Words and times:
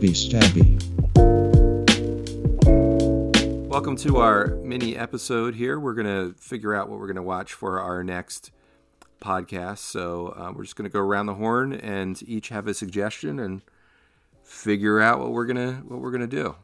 Stabby 0.00 0.10
Stabby. 0.16 0.80
Welcome 3.68 3.96
to 3.98 4.16
our 4.18 4.56
mini 4.62 4.96
episode 4.96 5.54
here. 5.54 5.78
We're 5.78 5.94
going 5.94 6.06
to 6.06 6.34
figure 6.40 6.74
out 6.74 6.88
what 6.88 6.98
we're 6.98 7.06
going 7.06 7.16
to 7.16 7.22
watch 7.22 7.52
for 7.52 7.80
our 7.80 8.02
next 8.02 8.50
podcast. 9.20 9.78
So 9.78 10.28
uh, 10.36 10.52
we're 10.54 10.64
just 10.64 10.76
going 10.76 10.88
to 10.88 10.92
go 10.92 11.00
around 11.00 11.26
the 11.26 11.34
horn 11.34 11.72
and 11.72 12.22
each 12.26 12.48
have 12.48 12.66
a 12.66 12.74
suggestion 12.74 13.38
and 13.38 13.62
figure 14.42 15.00
out 15.00 15.20
what 15.20 15.30
we're 15.30 15.46
gonna 15.46 15.82
what 15.86 16.00
we're 16.00 16.10
gonna 16.10 16.26
do. 16.26 16.56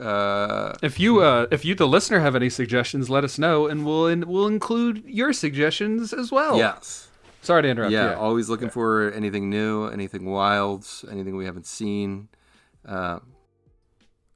Uh, 0.00 0.74
If 0.82 0.98
you, 0.98 1.20
uh, 1.20 1.46
if 1.50 1.64
you, 1.66 1.74
the 1.74 1.86
listener, 1.86 2.20
have 2.20 2.34
any 2.34 2.48
suggestions, 2.48 3.10
let 3.10 3.24
us 3.24 3.38
know, 3.38 3.66
and 3.66 3.84
we'll 3.84 4.06
in, 4.06 4.26
we'll 4.28 4.46
include 4.46 5.02
your 5.06 5.32
suggestions 5.34 6.12
as 6.14 6.30
well. 6.32 6.56
yes, 6.56 7.08
Sorry 7.42 7.62
to 7.62 7.68
interrupt. 7.68 7.92
yeah, 7.92 8.10
Yeah. 8.10 8.14
Always 8.16 8.48
looking 8.48 8.70
for 8.70 9.10
anything 9.12 9.50
new, 9.50 9.86
anything 9.86 10.24
wild, 10.24 10.86
anything 11.10 11.36
we 11.36 11.44
haven't 11.44 11.66
seen. 11.66 12.28
Uh, 12.86 13.18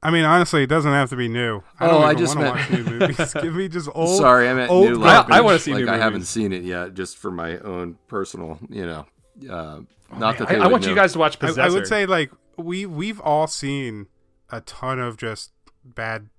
I 0.03 0.09
mean, 0.09 0.25
honestly, 0.25 0.63
it 0.63 0.67
doesn't 0.67 0.91
have 0.91 1.09
to 1.11 1.15
be 1.15 1.27
new. 1.27 1.61
I 1.79 1.85
Oh, 1.85 1.91
don't 1.91 2.03
I 2.03 2.13
just 2.15 2.35
want 2.35 2.47
to 2.47 2.53
meant- 2.55 2.71
watch 2.71 2.91
new 2.91 2.99
movies. 3.07 3.33
Give 3.35 3.53
me 3.55 3.67
just 3.67 3.89
old. 3.93 4.17
sorry, 4.17 4.49
I 4.49 4.53
meant 4.53 4.71
old 4.71 4.89
new. 4.89 4.95
garbage. 4.99 5.29
Like, 5.29 5.37
I 5.37 5.41
wanna 5.41 5.59
see 5.59 5.73
like 5.73 5.85
new 5.85 5.91
I 5.91 5.97
haven't 5.97 6.23
seen 6.25 6.51
it 6.53 6.63
yet, 6.63 6.93
just 6.95 7.17
for 7.17 7.29
my 7.31 7.57
own 7.59 7.97
personal, 8.07 8.57
you 8.69 8.85
know. 8.85 9.05
Uh, 9.49 9.81
not 10.17 10.37
that 10.39 10.49
I, 10.49 10.53
they 10.53 10.59
I 10.59 10.63
would 10.63 10.71
want 10.71 10.87
you 10.87 10.95
guys 10.95 11.13
to 11.13 11.19
watch 11.19 11.37
I, 11.37 11.47
Possessor. 11.47 11.61
I 11.61 11.69
would 11.69 11.87
say 11.87 12.05
like 12.05 12.31
we 12.57 12.85
we've 12.85 13.21
all 13.21 13.45
seen 13.47 14.07
a 14.49 14.61
ton 14.61 14.99
of 14.99 15.17
just 15.17 15.51
bad 15.85 16.29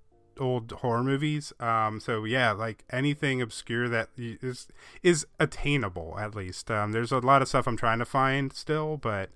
old 0.40 0.72
horror 0.72 1.04
movies. 1.04 1.52
Um, 1.60 2.00
so 2.00 2.24
yeah, 2.24 2.50
like 2.52 2.84
anything 2.90 3.40
obscure 3.40 3.88
that 3.88 4.08
is 4.16 4.36
is 4.42 4.68
is 5.04 5.26
attainable 5.38 6.16
at 6.18 6.34
least. 6.34 6.68
Um, 6.70 6.90
there's 6.92 7.12
a 7.12 7.18
lot 7.18 7.42
of 7.42 7.48
stuff 7.48 7.66
I'm 7.68 7.76
trying 7.76 8.00
to 8.00 8.04
find 8.04 8.52
still, 8.52 8.96
but 8.96 9.30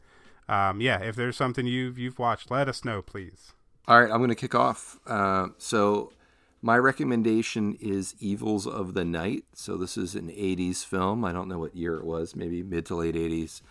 um, 0.48 0.80
yeah, 0.80 1.00
if 1.00 1.16
there's 1.16 1.36
something 1.36 1.66
you've 1.66 1.98
you've 1.98 2.19
watched, 2.19 2.50
let 2.50 2.69
us 2.69 2.84
know, 2.84 3.02
please. 3.02 3.52
All 3.89 4.00
right, 4.00 4.11
I'm 4.11 4.19
going 4.19 4.30
to 4.30 4.34
kick 4.34 4.55
off. 4.55 4.98
Uh, 5.06 5.48
so, 5.58 6.12
my 6.61 6.77
recommendation 6.77 7.77
is 7.80 8.14
Evils 8.19 8.66
of 8.66 8.94
the 8.94 9.05
Night. 9.05 9.44
So, 9.55 9.77
this 9.77 9.97
is 9.97 10.14
an 10.14 10.28
80s 10.28 10.84
film. 10.84 11.25
I 11.25 11.33
don't 11.33 11.48
know 11.48 11.58
what 11.58 11.77
year 11.77 11.97
it 11.97 12.05
was, 12.05 12.34
maybe 12.34 12.62
mid 12.62 12.86
to 12.86 12.97
late 12.97 13.14
80s. 13.14 13.62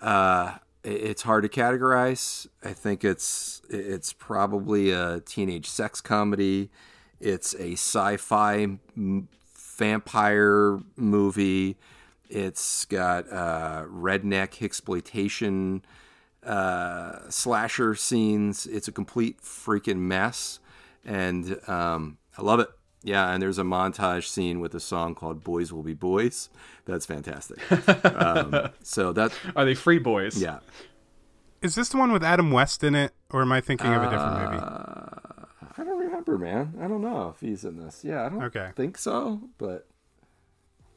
Uh, 0.00 0.54
it's 0.84 1.22
hard 1.22 1.44
to 1.44 1.48
categorize. 1.48 2.46
I 2.64 2.72
think 2.72 3.04
it's 3.04 3.62
it's 3.68 4.12
probably 4.12 4.90
a 4.90 5.20
teenage 5.20 5.68
sex 5.68 6.00
comedy. 6.00 6.70
It's 7.20 7.54
a 7.54 7.72
sci-fi 7.72 8.78
vampire 9.78 10.80
movie. 10.96 11.76
It's 12.34 12.86
got 12.86 13.30
uh, 13.30 13.84
redneck 13.88 14.62
exploitation 14.62 15.82
uh, 16.44 17.28
slasher 17.28 17.94
scenes. 17.94 18.66
It's 18.66 18.88
a 18.88 18.92
complete 18.92 19.40
freaking 19.42 19.98
mess, 19.98 20.58
and 21.04 21.58
um, 21.68 22.18
I 22.38 22.42
love 22.42 22.60
it. 22.60 22.68
Yeah, 23.04 23.32
and 23.32 23.42
there's 23.42 23.58
a 23.58 23.64
montage 23.64 24.28
scene 24.28 24.60
with 24.60 24.74
a 24.74 24.80
song 24.80 25.14
called 25.14 25.44
"Boys 25.44 25.72
Will 25.72 25.82
Be 25.82 25.94
Boys." 25.94 26.48
That's 26.86 27.04
fantastic. 27.04 27.58
um, 28.16 28.70
so 28.82 29.12
that, 29.12 29.32
Are 29.56 29.64
they 29.64 29.74
free 29.74 29.98
boys? 29.98 30.40
yeah, 30.40 30.60
Is 31.60 31.74
this 31.74 31.88
the 31.90 31.96
one 31.98 32.12
with 32.12 32.22
Adam 32.24 32.50
West 32.50 32.82
in 32.82 32.94
it, 32.94 33.12
or 33.30 33.42
am 33.42 33.52
I 33.52 33.60
thinking 33.60 33.92
of 33.92 34.02
a 34.02 34.10
different 34.10 34.38
movie? 34.40 34.62
Uh, 34.62 35.46
I 35.78 35.84
don't 35.84 35.98
remember, 35.98 36.38
man. 36.38 36.74
I 36.80 36.86
don't 36.88 37.02
know 37.02 37.32
if 37.34 37.40
he's 37.40 37.64
in 37.64 37.76
this. 37.76 38.02
Yeah, 38.04 38.24
I 38.24 38.28
don't 38.28 38.42
Okay. 38.44 38.70
think 38.76 38.96
so, 38.98 39.40
but 39.58 39.86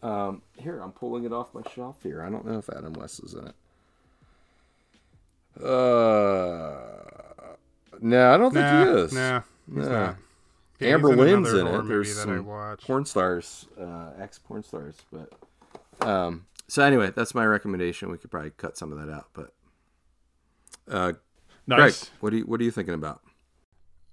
um, 0.06 0.42
here 0.58 0.80
I'm 0.82 0.92
pulling 0.92 1.24
it 1.26 1.32
off 1.34 1.54
my 1.54 1.62
shelf. 1.74 1.98
Here, 2.04 2.22
I 2.24 2.30
don't 2.30 2.46
know 2.46 2.58
if 2.60 2.70
Adam 2.70 2.94
West 2.94 3.22
is 3.24 3.34
in 3.34 3.48
it. 3.48 3.56
Uh, 5.64 7.56
no, 8.02 8.34
I 8.34 8.38
don't 8.38 8.52
think 8.54 8.64
Nah, 8.66 8.84
he 8.86 8.92
is. 9.00 9.14
nah, 9.14 9.42
he's 9.74 9.88
Nah. 9.88 9.90
not. 10.08 10.16
Yeah, 10.80 10.90
Amber 10.90 11.10
he's 11.10 11.18
Lynn's 11.18 11.54
in 11.54 11.68
it. 11.68 11.88
There's 11.88 12.18
some 12.22 12.46
porn 12.86 13.06
stars, 13.06 13.66
uh, 13.80 14.10
ex 14.20 14.38
porn 14.40 14.64
stars, 14.64 14.96
but 15.12 15.32
um. 16.06 16.46
So 16.68 16.84
anyway, 16.84 17.12
that's 17.16 17.34
my 17.36 17.46
recommendation. 17.46 18.10
We 18.12 18.18
could 18.18 18.32
probably 18.32 18.50
cut 18.52 18.76
some 18.78 18.92
of 18.92 19.00
that 19.00 19.14
out, 19.14 19.28
but 19.34 19.54
uh, 20.90 21.12
Greg, 21.12 21.80
Nice. 21.80 22.10
what 22.20 22.34
are 22.34 22.38
you 22.38 22.44
what 22.44 22.60
are 22.60 22.64
you 22.64 22.72
thinking 22.72 22.96
about? 22.96 23.22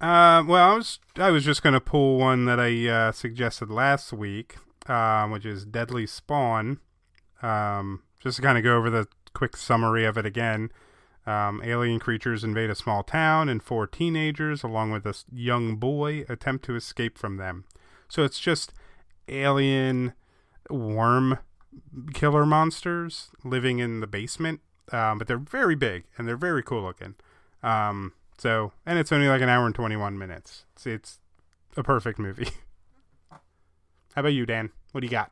Uh, 0.00 0.44
well, 0.46 0.70
I 0.72 0.74
was 0.76 0.98
I 1.16 1.30
was 1.30 1.44
just 1.44 1.62
gonna 1.62 1.80
pull 1.80 2.18
one 2.18 2.44
that 2.44 2.60
I 2.60 2.86
uh, 2.88 3.12
suggested 3.12 3.70
last 3.70 4.12
week, 4.12 4.56
um, 4.86 5.30
which 5.30 5.46
is 5.46 5.64
Deadly 5.64 6.06
Spawn. 6.06 6.80
Um, 7.42 8.02
just 8.20 8.36
to 8.36 8.42
kind 8.42 8.56
of 8.56 8.64
go 8.64 8.76
over 8.76 8.88
the 8.88 9.08
quick 9.34 9.56
summary 9.56 10.04
of 10.04 10.16
it 10.16 10.26
again. 10.26 10.70
Um, 11.26 11.62
alien 11.64 11.98
creatures 11.98 12.42
invade 12.42 12.70
a 12.70 12.74
small 12.74 13.02
town, 13.02 13.48
and 13.48 13.62
four 13.62 13.86
teenagers, 13.86 14.62
along 14.62 14.90
with 14.90 15.06
a 15.06 15.14
young 15.32 15.76
boy, 15.76 16.24
attempt 16.28 16.64
to 16.66 16.76
escape 16.76 17.16
from 17.16 17.36
them. 17.36 17.64
So 18.08 18.24
it's 18.24 18.40
just 18.40 18.72
alien 19.28 20.14
worm 20.68 21.38
killer 22.12 22.44
monsters 22.44 23.30
living 23.44 23.78
in 23.78 24.00
the 24.00 24.06
basement, 24.06 24.60
um, 24.90 25.18
but 25.18 25.26
they're 25.28 25.38
very 25.38 25.74
big 25.74 26.04
and 26.16 26.26
they're 26.26 26.36
very 26.36 26.62
cool 26.62 26.82
looking. 26.82 27.14
Um, 27.62 28.12
so, 28.38 28.72
and 28.84 28.98
it's 28.98 29.12
only 29.12 29.28
like 29.28 29.40
an 29.40 29.48
hour 29.48 29.66
and 29.66 29.74
21 29.74 30.18
minutes. 30.18 30.64
It's, 30.74 30.86
it's 30.86 31.18
a 31.76 31.82
perfect 31.82 32.18
movie. 32.18 32.48
How 34.14 34.20
about 34.20 34.30
you, 34.30 34.46
Dan? 34.46 34.70
What 34.92 35.00
do 35.00 35.06
you 35.06 35.10
got? 35.10 35.30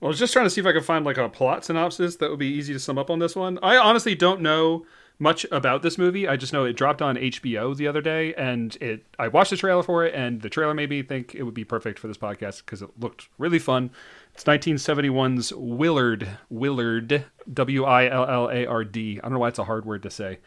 Well, 0.00 0.08
I 0.08 0.10
was 0.10 0.18
just 0.18 0.32
trying 0.32 0.46
to 0.46 0.50
see 0.50 0.60
if 0.60 0.66
I 0.66 0.72
could 0.72 0.84
find 0.84 1.04
like 1.04 1.16
a 1.16 1.28
plot 1.28 1.64
synopsis 1.64 2.16
that 2.16 2.30
would 2.30 2.38
be 2.38 2.46
easy 2.46 2.72
to 2.72 2.78
sum 2.78 2.98
up 2.98 3.10
on 3.10 3.18
this 3.18 3.34
one. 3.34 3.58
I 3.62 3.76
honestly 3.76 4.14
don't 4.14 4.42
know 4.42 4.84
much 5.18 5.46
about 5.50 5.82
this 5.82 5.96
movie. 5.96 6.28
I 6.28 6.36
just 6.36 6.52
know 6.52 6.64
it 6.64 6.74
dropped 6.74 7.00
on 7.00 7.16
HBO 7.16 7.74
the 7.74 7.88
other 7.88 8.02
day, 8.02 8.34
and 8.34 8.76
it. 8.80 9.06
I 9.18 9.28
watched 9.28 9.50
the 9.50 9.56
trailer 9.56 9.82
for 9.82 10.04
it, 10.04 10.14
and 10.14 10.42
the 10.42 10.50
trailer 10.50 10.74
made 10.74 10.90
me 10.90 11.02
think 11.02 11.34
it 11.34 11.44
would 11.44 11.54
be 11.54 11.64
perfect 11.64 11.98
for 11.98 12.08
this 12.08 12.18
podcast 12.18 12.58
because 12.58 12.82
it 12.82 12.90
looked 12.98 13.28
really 13.38 13.58
fun. 13.58 13.90
It's 14.34 14.44
1971's 14.44 15.52
Willard. 15.54 16.28
Willard. 16.50 17.24
W 17.52 17.84
I 17.84 18.08
L 18.10 18.26
L 18.28 18.50
A 18.50 18.66
R 18.66 18.84
D. 18.84 19.18
I 19.18 19.22
don't 19.22 19.34
know 19.34 19.38
why 19.38 19.48
it's 19.48 19.58
a 19.58 19.64
hard 19.64 19.86
word 19.86 20.02
to 20.02 20.10
say. 20.10 20.40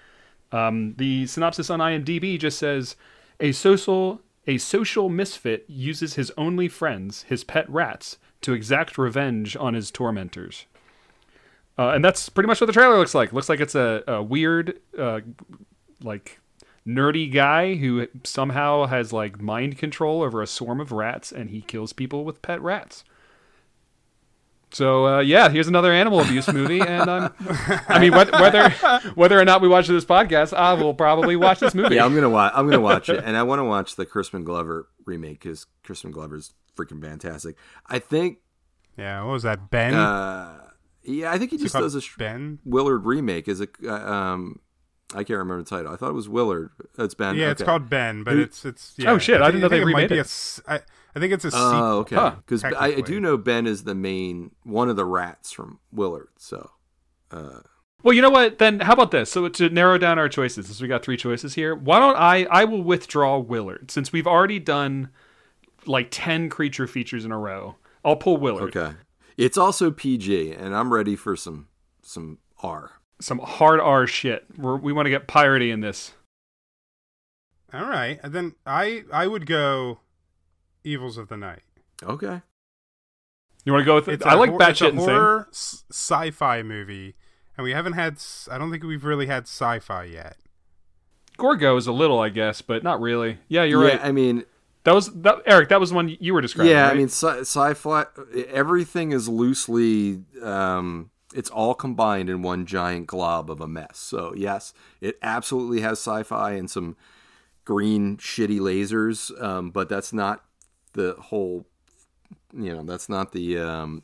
Um, 0.52 0.94
the 0.98 1.26
synopsis 1.26 1.70
on 1.70 1.80
IMDb 1.80 2.40
just 2.40 2.60
says 2.60 2.96
a 3.40 3.52
social 3.52 4.22
a 4.48 4.58
social 4.58 5.10
misfit 5.10 5.66
uses 5.68 6.16
his 6.16 6.32
only 6.38 6.68
friends, 6.68 7.24
his 7.24 7.44
pet 7.44 7.70
rats, 7.70 8.18
to 8.42 8.54
exact 8.54 8.98
revenge 8.98 9.56
on 9.58 9.74
his 9.74 9.92
tormentors. 9.92 10.66
Uh, 11.78 11.92
and 11.92 12.04
that's 12.04 12.30
pretty 12.30 12.48
much 12.48 12.60
what 12.60 12.68
the 12.68 12.74
trailer 12.74 12.98
looks 12.98 13.16
like. 13.16 13.32
Looks 13.32 13.50
like 13.50 13.60
it's 13.60 13.76
a, 13.76 14.04
a 14.08 14.24
weird, 14.24 14.80
uh, 14.98 15.22
like 16.04 16.40
nerdy 16.88 17.32
guy 17.32 17.76
who 17.76 18.08
somehow 18.24 18.86
has 18.86 19.14
like 19.14 19.40
mind 19.40 19.78
control 19.78 20.22
over 20.22 20.42
a 20.42 20.48
swarm 20.48 20.82
of 20.82 20.92
rats, 20.92 21.32
and 21.32 21.50
he 21.50 21.62
kills 21.62 21.94
people 21.94 22.26
with 22.26 22.42
pet 22.42 22.62
rats. 22.62 23.04
So 24.72 25.08
uh, 25.08 25.20
yeah, 25.20 25.50
here's 25.50 25.68
another 25.68 25.92
animal 25.92 26.20
abuse 26.20 26.52
movie, 26.52 26.80
and 26.80 27.10
um, 27.10 27.34
I 27.88 28.00
mean 28.00 28.12
whether, 28.12 28.32
whether 28.32 28.70
whether 29.16 29.40
or 29.40 29.46
not 29.46 29.62
we 29.62 29.68
watch 29.68 29.88
this 29.88 30.06
podcast, 30.06 30.54
I 30.56 30.74
will 30.74 30.94
probably 30.94 31.36
watch 31.36 31.60
this 31.60 31.74
movie. 31.74 31.96
Yeah, 31.96 32.06
I'm 32.06 32.14
gonna 32.14 32.30
watch. 32.30 32.54
I'm 32.56 32.66
gonna 32.66 32.80
watch 32.80 33.10
it, 33.10 33.24
and 33.24 33.36
I 33.36 33.44
want 33.44 33.60
to 33.60 33.64
watch 33.64 33.96
the 33.96 34.06
Crispin 34.06 34.44
Glover 34.44 34.88
remake 35.06 35.42
because 35.42 35.66
Crispin 35.84 36.12
Glover's 36.12 36.54
freaking 36.76 37.02
fantastic. 37.02 37.56
I 37.88 38.00
think. 38.00 38.40
Yeah, 38.98 39.24
what 39.24 39.34
was 39.34 39.44
that? 39.44 39.70
Ben? 39.70 39.94
Uh, 39.94 40.60
yeah, 41.04 41.32
I 41.32 41.38
think 41.38 41.52
he 41.52 41.58
just 41.58 41.74
does 41.74 41.96
a 41.96 42.02
sh- 42.02 42.18
ben? 42.18 42.60
Willard 42.66 43.06
remake. 43.06 43.48
Is 43.48 43.62
it? 43.62 43.72
Uh, 43.84 43.94
um, 43.94 44.60
I 45.14 45.24
can't 45.24 45.40
remember 45.40 45.64
the 45.64 45.70
title. 45.70 45.92
I 45.92 45.96
thought 45.96 46.10
it 46.10 46.14
was 46.14 46.30
Willard. 46.30 46.70
It's 46.98 47.16
Ben. 47.16 47.36
Yeah, 47.36 47.50
it's 47.52 47.64
called 47.64 47.90
Ben, 47.90 48.24
but 48.24 48.34
Who- 48.34 48.42
it's 48.42 48.64
it's. 48.66 48.94
Yeah, 48.98 49.12
Oh, 49.12 49.18
shit, 49.18 49.42
I 49.42 49.48
didn't 49.48 49.62
know 49.62 49.70
think 49.70 49.80
they 49.80 49.82
it 49.82 49.86
remade 49.96 50.10
be 50.10 50.16
it. 50.16 50.20
a 50.20 50.22
s- 50.22 50.62
I, 50.68 50.82
I 51.16 51.20
think 51.20 51.34
it's 51.34 51.46
a 51.46 51.52
sequel. 51.52 51.68
Oh, 51.68 51.98
okay. 52.00 52.16
Huh. 52.16 52.36
Because 52.38 52.64
I, 52.64 52.70
I 52.80 53.02
do 53.02 53.20
know 53.20 53.36
Ben 53.38 53.66
is 53.66 53.84
the 53.86 53.96
main 53.96 54.52
one 54.64 54.88
of 54.90 54.96
the 54.96 55.06
rats 55.06 55.52
from 55.52 55.80
Willard. 55.92 56.28
So, 56.38 56.70
uh, 57.32 57.62
Well, 58.04 58.14
you 58.14 58.22
know 58.22 58.30
what? 58.30 58.60
Then 58.60 58.82
how 58.82 58.94
about 58.94 59.10
this? 59.10 59.32
So 59.32 59.48
to 59.50 59.70
narrow 59.70 59.98
down 59.98 60.20
our 60.20 60.30
choices, 60.30 60.68
since 60.68 60.80
we 60.80 60.88
got 60.88 61.04
three 61.04 61.18
choices 61.18 61.56
here, 61.56 61.74
why 61.74 61.98
don't 62.00 62.16
I? 62.16 62.46
I 62.46 62.66
will 62.66 62.84
withdraw 62.84 63.40
Willard 63.40 63.90
since 63.90 64.14
we've 64.14 64.28
already 64.28 64.60
done 64.60 65.10
like 65.88 66.10
ten 66.12 66.50
creature 66.50 66.86
features 66.86 67.26
in 67.26 67.32
a 67.32 67.38
row. 67.40 67.78
I'll 68.06 68.16
pull 68.16 68.38
Willard. 68.38 68.76
okay. 68.78 68.96
It's 69.38 69.58
also 69.58 69.90
PG, 69.90 70.52
and 70.54 70.76
I'm 70.76 70.94
ready 70.94 71.16
for 71.16 71.36
some 71.36 71.68
some 72.04 72.38
R. 72.62 72.92
Some 73.22 73.40
hard 73.40 73.80
R 73.80 74.08
shit. 74.08 74.46
We're, 74.58 74.78
we 74.78 74.94
want 74.94 75.06
to 75.08 75.10
get 75.10 75.28
piratey 75.28 75.72
in 75.72 75.82
this. 75.82 76.14
All 77.74 77.86
right, 77.86 78.20
and 78.24 78.34
then 78.34 78.56
I 78.66 79.04
I 79.14 79.28
would 79.28 79.46
go 79.46 80.00
Evils 80.84 81.18
of 81.18 81.28
the 81.28 81.38
Night. 81.38 81.62
Okay. 82.04 82.42
You 83.66 83.74
want 83.74 83.82
to 83.82 83.86
go 83.86 83.96
with 83.96 84.08
it? 84.08 84.14
It's 84.14 84.26
I 84.26 84.34
a 84.34 84.38
like 84.38 84.50
hor- 84.50 84.62
it's 84.64 84.82
a 84.82 84.86
batshit 84.86 84.90
insane. 84.94 85.10
horror 85.10 85.48
s- 85.52 85.84
sci-fi 85.92 86.64
movie, 86.64 87.16
and 87.58 87.64
we 87.64 87.72
haven't 87.72 87.94
had. 87.94 88.14
s- 88.14 88.48
I 88.52 88.58
don't 88.58 88.72
think 88.72 88.84
we've 88.84 89.04
really 89.04 89.28
had 89.28 89.44
sci-fi 89.44 90.06
yet. 90.06 90.38
Gorgo 91.38 91.76
is 91.78 91.86
a 91.88 91.92
little, 91.92 92.20
I 92.20 92.30
guess, 92.30 92.62
but 92.62 92.84
not 92.84 93.00
really. 93.02 93.38
Yeah, 93.48 93.64
you're 93.64 93.86
yeah, 93.86 93.96
right. 93.98 94.06
I 94.06 94.12
mean, 94.12 94.46
That 94.86 94.94
was 94.96 95.08
that, 95.22 95.42
Eric. 95.46 95.70
That 95.70 95.80
was 95.80 95.90
the 95.92 95.96
one 95.98 96.18
you 96.20 96.34
were 96.34 96.42
describing. 96.42 96.72
yeah, 96.72 96.84
right? 96.84 96.94
I 96.94 96.96
mean, 96.96 97.08
sci- 97.10 97.42
sci-fi. 97.42 98.06
Everything 98.48 99.12
is 99.12 99.30
loosely 99.30 100.24
um, 100.42 101.12
it's 101.34 101.50
all 101.50 101.74
combined 101.74 102.30
in 102.30 102.42
one 102.42 102.66
giant 102.66 103.08
glob 103.08 103.52
of 103.52 103.62
a 103.62 103.68
mess. 103.68 103.98
So 103.98 104.34
yes, 104.36 104.74
it 105.02 105.18
absolutely 105.22 105.82
has 105.82 106.00
sci-fi 106.00 106.52
and 106.52 106.70
some 106.70 106.96
green 107.66 108.18
shitty 108.18 108.60
lasers, 108.60 109.32
um, 109.42 109.72
but 109.72 109.90
that's 109.90 110.14
not 110.14 110.44
the 110.94 111.16
whole. 111.20 111.66
You 112.52 112.76
know, 112.76 112.84
that's 112.84 113.10
not 113.10 113.32
the 113.32 113.60
um, 113.60 114.04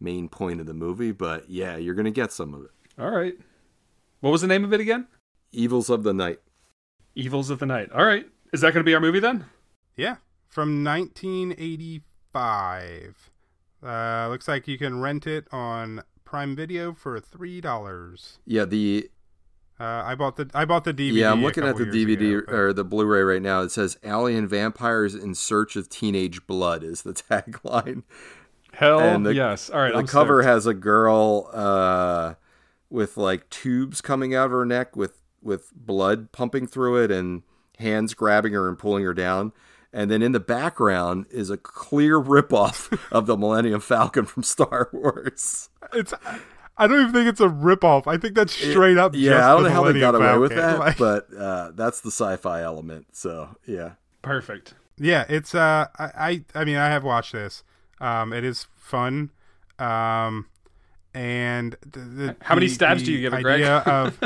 main 0.00 0.28
point 0.28 0.60
of 0.60 0.66
the 0.66 0.74
movie. 0.74 1.12
But 1.12 1.48
yeah, 1.48 1.76
you're 1.76 1.94
gonna 1.94 2.10
get 2.10 2.32
some 2.32 2.54
of 2.54 2.64
it. 2.64 2.70
All 2.98 3.10
right. 3.10 3.34
What 4.20 4.30
was 4.30 4.42
the 4.42 4.46
name 4.46 4.64
of 4.64 4.72
it 4.74 4.80
again? 4.80 5.06
Evils 5.52 5.88
of 5.88 6.02
the 6.02 6.12
Night. 6.12 6.40
Evils 7.14 7.48
of 7.48 7.58
the 7.58 7.66
Night. 7.66 7.90
All 7.92 8.04
right. 8.04 8.26
Is 8.52 8.60
that 8.60 8.74
going 8.74 8.84
to 8.84 8.88
be 8.88 8.94
our 8.94 9.00
movie 9.00 9.20
then? 9.20 9.46
Yeah, 9.96 10.16
from 10.48 10.84
1985. 10.84 13.30
Uh, 13.82 14.28
looks 14.28 14.46
like 14.46 14.68
you 14.68 14.76
can 14.76 15.00
rent 15.00 15.26
it 15.26 15.46
on 15.52 16.02
Prime 16.30 16.54
Video 16.54 16.92
for 16.94 17.18
three 17.18 17.60
dollars. 17.60 18.38
Yeah, 18.46 18.64
the 18.64 19.10
Uh, 19.80 20.04
I 20.06 20.14
bought 20.14 20.36
the 20.36 20.48
I 20.54 20.64
bought 20.64 20.84
the 20.84 20.94
DVD. 20.94 21.12
yeah, 21.14 21.32
I'm 21.32 21.42
looking 21.42 21.64
at 21.64 21.76
the 21.76 21.86
DVD 21.86 22.38
ago, 22.38 22.42
but- 22.46 22.54
or 22.54 22.72
the 22.72 22.84
Blu-ray 22.84 23.22
right 23.22 23.42
now. 23.42 23.62
It 23.62 23.72
says 23.72 23.98
"Alien 24.04 24.46
Vampires 24.46 25.16
in 25.16 25.34
Search 25.34 25.74
of 25.74 25.88
Teenage 25.88 26.46
Blood" 26.46 26.84
is 26.84 27.02
the 27.02 27.12
tagline. 27.30 28.04
Hell 28.74 29.00
And 29.00 29.26
the- 29.26 29.34
yes. 29.34 29.70
All 29.70 29.80
right. 29.80 29.92
the 29.92 29.98
I'm 29.98 30.06
cover 30.06 30.40
stoked. 30.42 30.52
has 30.52 30.66
a 30.66 30.74
girl 30.74 31.50
uh, 31.52 32.34
with 32.90 33.16
like 33.16 33.50
tubes 33.50 34.00
coming 34.00 34.32
out 34.32 34.46
of 34.46 34.52
her 34.52 34.64
neck 34.64 34.94
with 34.94 35.20
with 35.42 35.72
blood 35.74 36.30
pumping 36.30 36.68
through 36.68 37.02
it 37.02 37.10
and 37.10 37.42
hands 37.80 38.14
grabbing 38.14 38.52
her 38.52 38.68
and 38.68 38.78
pulling 38.78 39.02
her 39.02 39.14
down. 39.14 39.52
And 39.92 40.10
then 40.10 40.22
in 40.22 40.32
the 40.32 40.40
background 40.40 41.26
is 41.30 41.50
a 41.50 41.56
clear 41.56 42.20
ripoff 42.20 42.96
of 43.12 43.26
the 43.26 43.36
Millennium 43.36 43.80
Falcon 43.80 44.24
from 44.24 44.42
Star 44.42 44.88
Wars. 44.92 45.68
it's. 45.92 46.14
I 46.78 46.86
don't 46.86 47.00
even 47.00 47.12
think 47.12 47.28
it's 47.28 47.40
a 47.40 47.48
ripoff. 47.48 48.06
I 48.06 48.16
think 48.16 48.34
that's 48.34 48.54
straight 48.54 48.96
up. 48.96 49.14
Yeah, 49.14 49.32
just 49.32 49.42
I 49.44 49.48
don't 49.52 49.62
the 49.64 49.68
know 49.68 49.74
how 49.74 49.92
they 49.92 50.00
got 50.00 50.12
Millennium 50.14 50.34
away 50.36 50.38
with 50.48 50.54
that, 50.56 50.78
Like- 50.78 50.96
but 50.98 51.26
uh, 51.36 51.72
that's 51.74 52.00
the 52.00 52.10
sci-fi 52.10 52.62
element. 52.62 53.08
So 53.12 53.54
yeah, 53.66 53.92
perfect. 54.22 54.72
Yeah, 54.96 55.26
it's 55.28 55.54
uh 55.54 55.88
I 55.98 56.44
I, 56.54 56.60
I 56.60 56.64
mean 56.64 56.76
I 56.76 56.88
have 56.88 57.04
watched 57.04 57.32
this. 57.32 57.64
Um 58.00 58.32
it 58.32 58.44
is 58.44 58.66
fun. 58.76 59.30
Um 59.78 60.46
and 61.12 61.76
the, 61.82 61.98
the, 62.00 62.36
How 62.40 62.54
many 62.54 62.68
the- 62.68 62.74
stabs 62.74 63.00
the 63.00 63.06
do 63.06 63.12
you 63.12 63.20
give 63.20 63.34
it, 63.34 63.42
Greg? 63.42 63.60
idea 63.62 63.76
Of, 63.78 64.18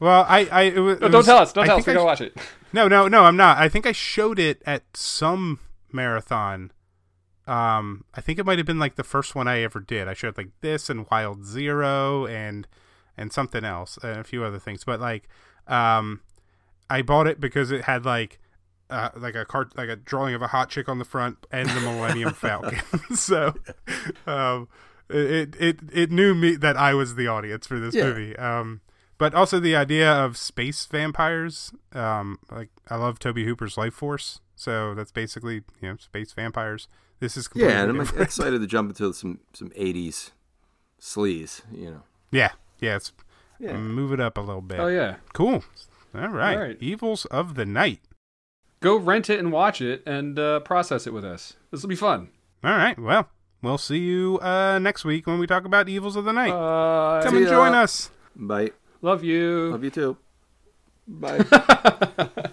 well, 0.00 0.24
I 0.28 0.46
I 0.50 0.62
it 0.62 0.78
was, 0.78 1.00
No, 1.00 1.08
don't 1.08 1.24
tell 1.24 1.38
us. 1.38 1.52
Don't 1.52 1.64
I 1.64 1.66
tell 1.68 1.76
us. 1.78 1.84
think 1.84 1.86
We 1.86 1.92
I 1.92 2.04
gotta 2.04 2.06
watch 2.06 2.20
it. 2.20 2.36
No, 2.72 2.88
no, 2.88 3.08
no, 3.08 3.24
I'm 3.24 3.36
not. 3.36 3.56
I 3.58 3.68
think 3.70 3.86
I 3.86 3.92
showed 3.92 4.38
it 4.38 4.60
at 4.66 4.82
some 4.94 5.60
marathon. 5.92 6.72
Um 7.46 8.04
I 8.14 8.20
think 8.20 8.38
it 8.38 8.44
might 8.46 8.58
have 8.58 8.66
been 8.66 8.78
like 8.78 8.96
the 8.96 9.04
first 9.04 9.34
one 9.34 9.46
I 9.48 9.60
ever 9.62 9.80
did. 9.80 10.08
I 10.08 10.14
showed 10.14 10.36
like 10.36 10.50
this 10.60 10.90
and 10.90 11.06
Wild 11.10 11.44
Zero 11.46 12.26
and 12.26 12.66
and 13.16 13.32
something 13.32 13.64
else 13.64 13.98
and 14.02 14.18
a 14.18 14.24
few 14.24 14.44
other 14.44 14.58
things. 14.58 14.84
But 14.84 15.00
like 15.00 15.28
um 15.68 16.20
I 16.90 17.02
bought 17.02 17.26
it 17.26 17.40
because 17.40 17.70
it 17.70 17.82
had 17.84 18.04
like 18.04 18.40
uh, 18.88 19.08
like 19.16 19.34
a 19.34 19.44
cart, 19.44 19.76
like 19.76 19.88
a 19.88 19.96
drawing 19.96 20.32
of 20.36 20.42
a 20.42 20.46
hot 20.48 20.68
chick 20.70 20.88
on 20.88 21.00
the 21.00 21.04
front 21.04 21.44
and 21.50 21.68
the 21.68 21.80
Millennium 21.80 22.32
Falcon. 22.34 22.78
so, 23.16 23.52
um, 24.28 24.68
it 25.10 25.56
it 25.58 25.80
it 25.92 26.12
knew 26.12 26.36
me 26.36 26.54
that 26.54 26.76
I 26.76 26.94
was 26.94 27.16
the 27.16 27.26
audience 27.26 27.66
for 27.66 27.80
this 27.80 27.96
Yeah. 27.96 28.04
movie. 28.04 28.36
Um, 28.36 28.80
but 29.18 29.34
also 29.34 29.58
the 29.60 29.74
idea 29.76 30.10
of 30.10 30.36
space 30.36 30.86
vampires. 30.86 31.72
Um, 31.92 32.38
like 32.50 32.68
I 32.88 32.96
love 32.96 33.18
Tobe 33.18 33.38
Hooper's 33.38 33.76
Lifeforce, 33.76 34.40
so 34.54 34.94
that's 34.94 35.12
basically 35.12 35.62
you 35.80 35.88
know 35.90 35.96
space 35.98 36.32
vampires. 36.32 36.88
This 37.20 37.36
is 37.36 37.48
completely 37.48 37.72
yeah, 37.74 37.82
and 37.82 37.90
I'm 37.92 37.98
different. 37.98 38.22
excited 38.24 38.60
to 38.60 38.66
jump 38.66 38.90
into 38.90 39.12
some 39.14 39.40
some 39.52 39.70
'80s 39.70 40.32
sleaze. 41.00 41.62
You 41.72 41.90
know, 41.90 42.02
yeah, 42.30 42.52
yeah. 42.80 42.96
It's 42.96 43.12
Yeah. 43.58 43.76
move 43.76 44.12
it 44.12 44.20
up 44.20 44.36
a 44.36 44.40
little 44.40 44.60
bit. 44.62 44.78
Oh 44.80 44.88
yeah. 44.88 45.16
Cool. 45.32 45.64
All 46.14 46.28
right. 46.28 46.54
All 46.56 46.62
right. 46.62 46.76
Evils 46.80 47.24
of 47.26 47.54
the 47.54 47.64
Night. 47.66 48.00
Go 48.80 48.96
rent 48.96 49.30
it 49.30 49.38
and 49.38 49.50
watch 49.52 49.80
it 49.80 50.02
and 50.06 50.38
uh, 50.38 50.60
process 50.60 51.06
it 51.06 51.12
with 51.12 51.24
us. 51.24 51.54
This 51.70 51.82
will 51.82 51.88
be 51.88 51.96
fun. 51.96 52.28
All 52.62 52.70
right. 52.76 52.98
Well, 52.98 53.28
we'll 53.62 53.78
see 53.78 53.98
you 53.98 54.38
uh, 54.40 54.78
next 54.78 55.04
week 55.04 55.26
when 55.26 55.38
we 55.38 55.46
talk 55.46 55.64
about 55.64 55.88
Evils 55.88 56.16
of 56.16 56.24
the 56.24 56.32
Night. 56.32 56.50
Uh, 56.52 57.22
Come 57.22 57.36
and 57.38 57.46
join 57.48 57.74
us. 57.74 58.10
bye. 58.34 58.70
Love 59.06 59.22
you. 59.22 59.70
Love 59.70 59.84
you 59.84 59.90
too. 59.90 60.16
Bye. 61.06 62.50